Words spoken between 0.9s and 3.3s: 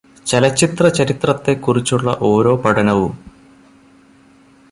ചരിത്രത്തെ കുറിച്ചുള്ള ഓരോ പഠനവും